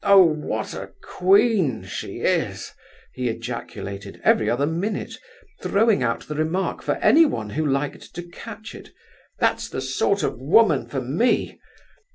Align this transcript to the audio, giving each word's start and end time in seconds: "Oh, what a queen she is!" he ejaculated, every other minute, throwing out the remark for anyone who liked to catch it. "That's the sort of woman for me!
"Oh, 0.03 0.23
what 0.23 0.73
a 0.73 0.93
queen 1.03 1.83
she 1.83 2.21
is!" 2.21 2.73
he 3.13 3.29
ejaculated, 3.29 4.19
every 4.23 4.49
other 4.49 4.65
minute, 4.65 5.13
throwing 5.61 6.01
out 6.01 6.21
the 6.27 6.33
remark 6.33 6.81
for 6.81 6.95
anyone 6.95 7.51
who 7.51 7.63
liked 7.63 8.15
to 8.15 8.23
catch 8.23 8.73
it. 8.73 8.89
"That's 9.37 9.69
the 9.69 9.79
sort 9.79 10.23
of 10.23 10.39
woman 10.41 10.87
for 10.87 11.01
me! 11.01 11.59